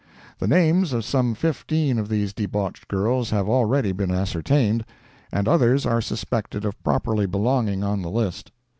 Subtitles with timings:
[0.39, 4.83] The names of some fifteen of these debauched girls have already been ascertained,
[5.31, 8.51] and others are suspected of properly belonging on the list.